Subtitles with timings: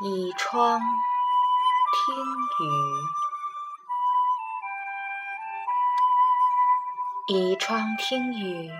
[0.00, 2.14] 倚窗听
[7.26, 8.70] 雨，倚窗听雨，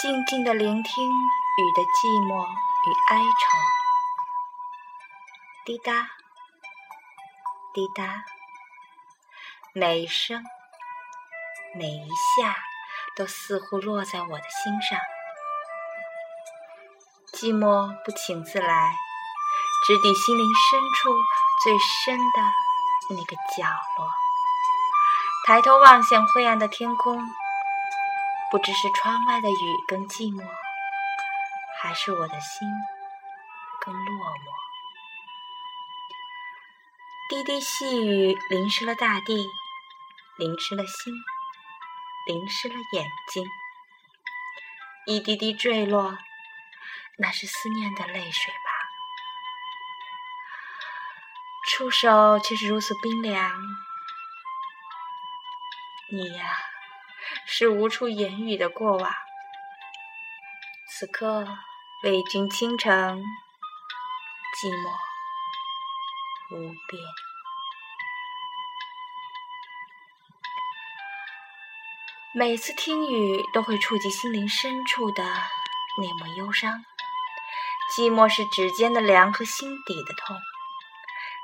[0.00, 3.58] 静静的聆听雨的寂寞与哀愁。
[5.64, 5.92] 滴答，
[7.74, 8.22] 滴答，
[9.72, 10.44] 每一声，
[11.74, 12.56] 每一下，
[13.16, 14.96] 都似乎落在我的心上。
[17.32, 18.94] 寂寞不请自来。
[19.86, 21.16] 直抵心灵深处
[21.64, 23.64] 最深的那个角
[23.96, 24.10] 落，
[25.46, 27.18] 抬头望向灰暗的天空，
[28.50, 30.46] 不知是窗外的雨更寂寞，
[31.80, 32.68] 还是我的心
[33.80, 34.60] 更落寞。
[37.30, 39.48] 滴滴细雨淋湿了大地，
[40.36, 41.14] 淋湿了心，
[42.26, 43.46] 淋湿了眼睛，
[45.06, 46.18] 一滴滴坠落，
[47.18, 48.69] 那是思念的泪水吧。
[51.80, 53.58] 触手却是如此冰凉，
[56.12, 56.58] 你呀，
[57.46, 59.10] 是无处言语的过往。
[60.90, 61.48] 此刻
[62.02, 62.92] 为君倾城，
[64.60, 67.02] 寂寞无边。
[72.34, 76.84] 每次听雨，都会触及心灵深处的那抹忧伤。
[77.96, 80.36] 寂寞是指尖的凉和心底的痛。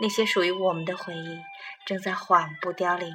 [0.00, 1.42] 那些属于我们的回忆，
[1.86, 3.14] 正在缓步凋零。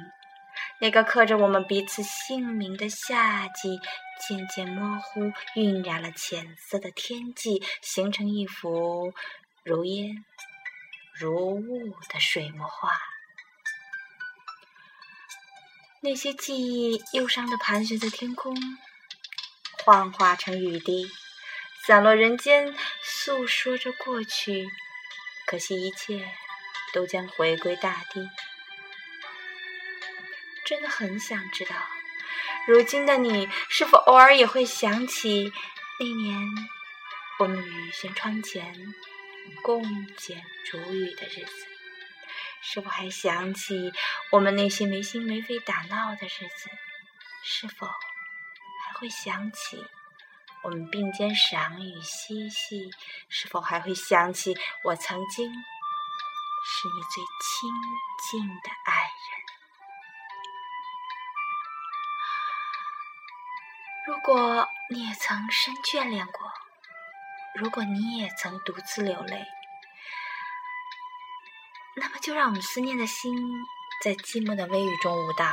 [0.80, 3.78] 那个刻着我们彼此姓名的夏季，
[4.26, 9.12] 渐渐模糊，晕染了浅色的天际，形成一幅
[9.62, 10.24] 如烟
[11.14, 12.90] 如雾的水墨画。
[16.02, 18.56] 那些记忆，忧伤的盘旋在天空，
[19.84, 21.06] 幻化成雨滴，
[21.86, 24.66] 散落人间，诉说着过去。
[25.46, 26.32] 可惜一切。
[26.92, 28.28] 都将回归大地。
[30.64, 31.74] 真的很想知道，
[32.66, 35.52] 如今的你是否偶尔也会想起
[35.98, 36.36] 那年
[37.38, 38.94] 我们雨轩窗前
[39.62, 39.82] 共
[40.16, 41.66] 剪竹雨的日子？
[42.62, 43.90] 是否还想起
[44.30, 46.70] 我们那些没心没肺打闹的日子？
[47.42, 49.84] 是否还会想起
[50.62, 52.90] 我们并肩赏雨嬉戏？
[53.28, 55.50] 是否还会想起我曾经？
[56.62, 57.70] 是你最亲
[58.30, 59.10] 近的爱人。
[64.06, 66.52] 如果你也曾深眷恋过，
[67.54, 69.46] 如果你也曾独自流泪，
[71.96, 73.34] 那么就让我们思念的心
[74.02, 75.46] 在寂寞的微雨中舞蹈，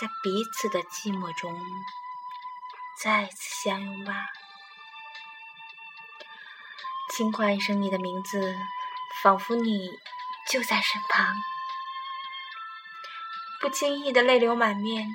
[0.00, 1.60] 在彼此的寂寞中
[3.02, 4.26] 再次相拥吧。
[7.10, 8.56] 轻唤一声你的名字。
[9.22, 9.90] 仿佛你
[10.50, 11.34] 就在身旁，
[13.60, 15.08] 不经意的泪流满面，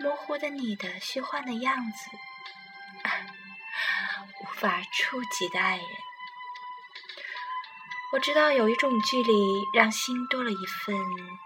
[0.00, 2.10] 模糊的你的虚幻的样子，
[4.42, 5.86] 无法触及的爱人。
[8.12, 9.32] 我知道有一种距离，
[9.72, 10.96] 让心多了一份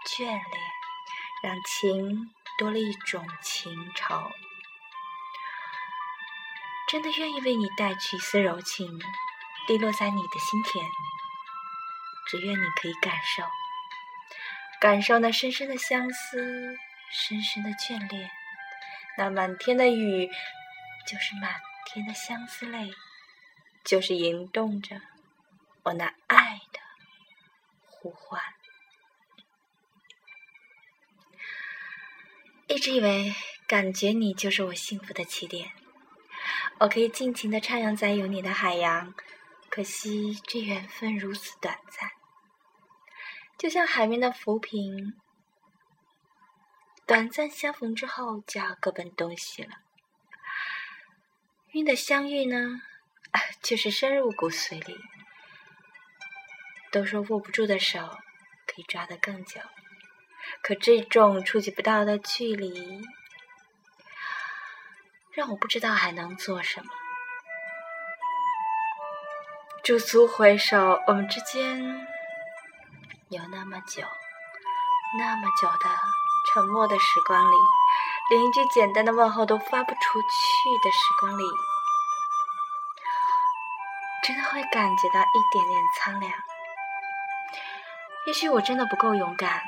[0.05, 0.41] 眷恋，
[1.43, 4.31] 让情多了一种情愁。
[6.87, 8.87] 真的愿意为你带去一丝柔情，
[9.67, 10.85] 滴落在你的心田。
[12.27, 13.43] 只愿你可以感受，
[14.79, 16.77] 感受那深深的相思，
[17.11, 18.29] 深深的眷恋。
[19.17, 20.27] 那满天的雨，
[21.07, 22.91] 就是满天的相思泪，
[23.83, 24.99] 就是吟动着
[25.83, 26.79] 我那爱的
[27.85, 28.41] 呼唤。
[32.67, 33.33] 一直以为，
[33.67, 35.71] 感觉你就是我幸福的起点，
[36.79, 39.13] 我可以尽情的徜徉在有你的海洋。
[39.75, 42.09] 可惜这缘分如此短暂，
[43.57, 45.19] 就像海面的浮萍，
[47.05, 49.79] 短暂相逢之后就要各奔东西了。
[51.73, 52.83] 晕的相遇呢，
[53.61, 54.97] 却是深入骨髓里。
[56.89, 57.99] 都说握不住的手
[58.65, 59.59] 可以抓得更久，
[60.61, 63.01] 可这种触及不到的距离，
[65.33, 66.93] 让我不知道还能做什么。
[69.85, 71.79] 驻足回首，我们之间
[73.29, 74.01] 有那么久、
[75.19, 75.87] 那么久的
[76.47, 77.55] 沉默的时光里，
[78.31, 81.43] 连一句简单的问候都发不出去的时光里，
[84.23, 86.33] 真的会感觉到一点点苍凉。
[88.25, 89.61] 也许我真的不够勇敢，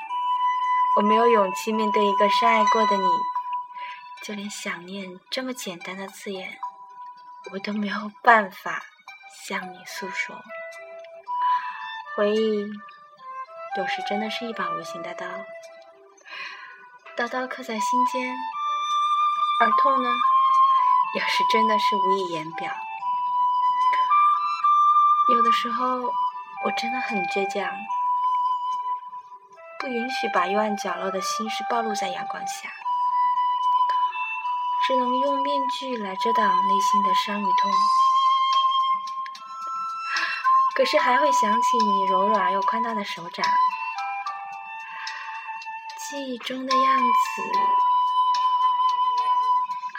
[0.96, 3.08] 我没有勇气面对一个深爱过的你，
[4.24, 6.58] 就连想念这么简单的字眼，
[7.52, 8.82] 我都没有办法。
[9.46, 10.36] 向你诉说，
[12.16, 12.70] 回忆
[13.76, 15.26] 有时真的是一把无形的刀，
[17.16, 18.36] 刀刀刻在心间，
[19.60, 20.10] 而痛呢，
[21.14, 22.72] 有时真的是无以言表。
[25.34, 25.84] 有的时候，
[26.64, 27.70] 我真的很倔强，
[29.78, 32.70] 不允许把幽暗角落的心事暴露在阳光下，
[34.86, 37.70] 只能用面具来遮挡内心的伤与痛。
[40.78, 43.44] 可是还会想起你柔软而又宽大的手掌，
[45.98, 47.42] 记忆中的样子，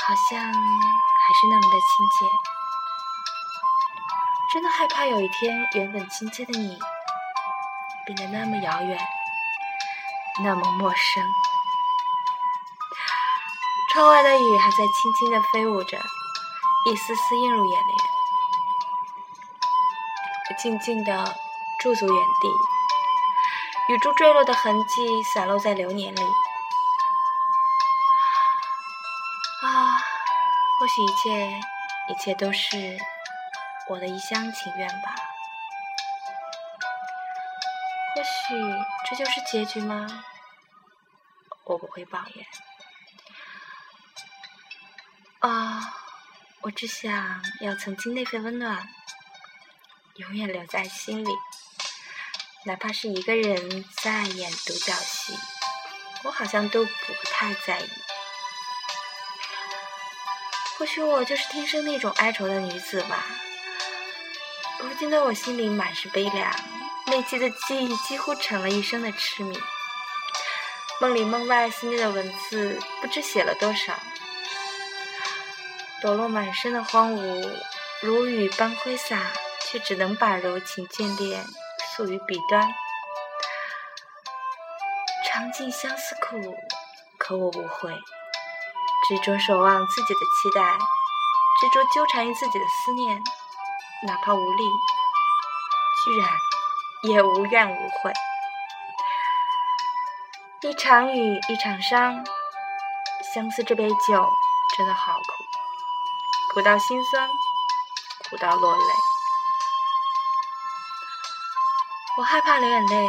[0.07, 2.25] 好像还是那么的亲切。
[4.53, 6.79] 真的害怕有一天，原本亲切的你，
[8.05, 8.97] 变得那么遥远，
[10.45, 11.21] 那么陌生。
[13.91, 15.97] 窗外的雨还在轻轻的飞舞着，
[16.85, 18.08] 一丝丝映入眼帘。
[20.61, 21.39] 静静的
[21.79, 26.21] 驻足原地，雨珠坠落的痕迹散落在流年里。
[29.61, 29.97] 啊，
[30.77, 31.59] 或许一切，
[32.09, 32.97] 一切都是
[33.87, 35.15] 我的一厢情愿吧。
[38.15, 38.29] 或许
[39.09, 40.25] 这就是结局吗？
[41.63, 42.45] 我不会抱怨。
[45.39, 45.93] 啊，
[46.63, 48.85] 我只想要曾经那份温暖。
[50.19, 51.29] 永远留在心里，
[52.65, 55.33] 哪怕是一个人在演独角戏，
[56.23, 56.91] 我好像都不
[57.23, 57.89] 太在意。
[60.77, 63.25] 或许我就是天生那种哀愁的女子吧。
[64.79, 66.53] 如今的我心里满是悲凉，
[67.05, 69.57] 那期的记忆几乎成了一生的痴迷。
[70.99, 73.97] 梦里梦外思念的文字，不知写了多少。
[76.01, 77.57] 抖落满身的荒芜，
[78.01, 79.31] 如雨般挥洒。
[79.71, 81.45] 却只能把柔情眷恋
[81.95, 82.67] 诉于笔端，
[85.27, 86.57] 尝尽相思苦，
[87.19, 87.93] 可我无悔。
[89.07, 90.61] 执着守望自己的期待，
[91.61, 93.23] 执着纠缠于自己的思念，
[94.07, 94.63] 哪怕无力，
[96.03, 96.29] 居然
[97.03, 98.11] 也无怨无悔。
[100.61, 102.25] 一场雨，一场伤，
[103.33, 104.29] 相思这杯酒
[104.75, 107.29] 真的好苦，苦到心酸，
[108.29, 108.83] 苦到落泪。
[112.19, 113.07] 我害怕流眼泪，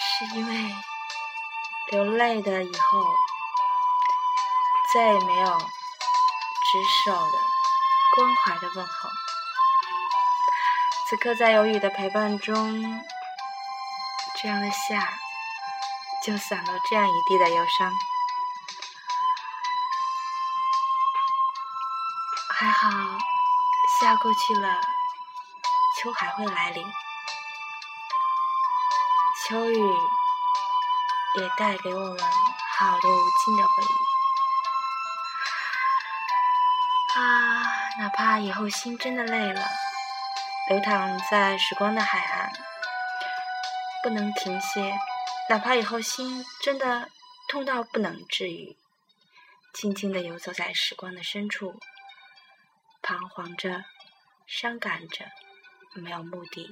[0.00, 0.74] 是因为
[1.92, 3.04] 流泪的以后
[4.92, 7.38] 再也没有执手的
[8.16, 9.08] 关怀的问候。
[11.08, 12.82] 此刻在有雨的陪伴中，
[14.42, 15.16] 这样的夏
[16.24, 17.92] 就散落这样一地的忧伤。
[22.50, 22.90] 还好，
[24.00, 24.80] 夏过去了，
[26.02, 26.84] 秋还会来临。
[29.54, 29.78] 秋雨
[31.40, 32.18] 也带给我们
[32.76, 33.86] 好多无尽的回忆
[37.20, 37.62] 啊！
[38.00, 39.64] 哪怕以后心真的累了，
[40.68, 42.52] 流淌在时光的海岸，
[44.02, 44.92] 不能停歇；
[45.48, 47.08] 哪怕以后心真的
[47.46, 48.76] 痛到不能治愈，
[49.72, 51.80] 静静的游走在时光的深处，
[53.02, 53.84] 彷徨着，
[54.48, 55.26] 伤感着，
[55.94, 56.68] 没有目的，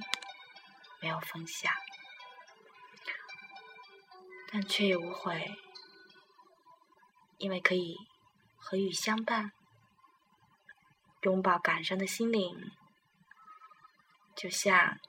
[0.99, 1.71] 没有方向。
[4.55, 5.57] 但却也无悔，
[7.39, 7.97] 因为可以
[8.55, 9.51] 和雨相伴，
[11.23, 12.71] 拥抱感伤的心灵，
[14.35, 14.99] 就像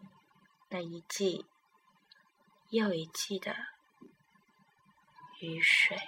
[0.71, 1.45] 那一季
[2.71, 3.55] 又一季的
[5.41, 5.99] 雨水。